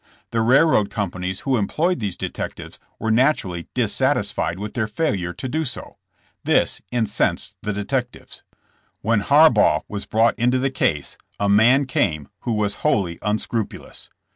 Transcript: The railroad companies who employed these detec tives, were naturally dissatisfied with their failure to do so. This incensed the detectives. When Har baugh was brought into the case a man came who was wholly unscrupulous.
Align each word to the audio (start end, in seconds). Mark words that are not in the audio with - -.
The 0.31 0.41
railroad 0.41 0.89
companies 0.89 1.41
who 1.41 1.57
employed 1.57 1.99
these 1.99 2.17
detec 2.17 2.55
tives, 2.55 2.79
were 2.97 3.11
naturally 3.11 3.67
dissatisfied 3.75 4.57
with 4.57 4.73
their 4.73 4.87
failure 4.87 5.31
to 5.33 5.47
do 5.47 5.63
so. 5.63 5.99
This 6.43 6.81
incensed 6.91 7.55
the 7.61 7.71
detectives. 7.71 8.41
When 9.01 9.19
Har 9.19 9.51
baugh 9.51 9.83
was 9.87 10.07
brought 10.07 10.33
into 10.39 10.57
the 10.57 10.71
case 10.71 11.19
a 11.39 11.47
man 11.47 11.85
came 11.85 12.29
who 12.39 12.53
was 12.53 12.77
wholly 12.81 13.19
unscrupulous. 13.21 14.09